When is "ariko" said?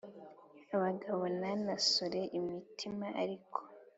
3.21-3.59